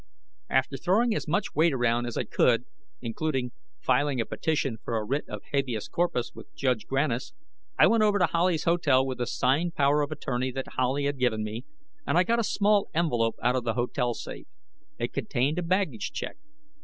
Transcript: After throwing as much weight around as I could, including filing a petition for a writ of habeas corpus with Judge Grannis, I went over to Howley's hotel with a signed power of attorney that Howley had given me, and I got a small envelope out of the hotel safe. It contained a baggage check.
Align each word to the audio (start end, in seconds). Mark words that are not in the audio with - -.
After 0.49 0.77
throwing 0.77 1.13
as 1.13 1.27
much 1.27 1.53
weight 1.53 1.71
around 1.73 2.07
as 2.07 2.17
I 2.17 2.23
could, 2.23 2.65
including 3.03 3.51
filing 3.79 4.19
a 4.19 4.25
petition 4.25 4.79
for 4.83 4.97
a 4.97 5.03
writ 5.03 5.25
of 5.29 5.43
habeas 5.51 5.87
corpus 5.87 6.31
with 6.33 6.51
Judge 6.55 6.87
Grannis, 6.87 7.33
I 7.77 7.85
went 7.85 8.01
over 8.01 8.17
to 8.17 8.25
Howley's 8.25 8.63
hotel 8.63 9.05
with 9.05 9.21
a 9.21 9.27
signed 9.27 9.75
power 9.75 10.01
of 10.01 10.11
attorney 10.11 10.51
that 10.53 10.69
Howley 10.75 11.03
had 11.03 11.19
given 11.19 11.43
me, 11.43 11.65
and 12.07 12.17
I 12.17 12.23
got 12.23 12.39
a 12.39 12.43
small 12.43 12.89
envelope 12.95 13.35
out 13.43 13.55
of 13.55 13.63
the 13.63 13.75
hotel 13.75 14.15
safe. 14.15 14.47
It 14.97 15.13
contained 15.13 15.59
a 15.59 15.61
baggage 15.61 16.11
check. 16.11 16.37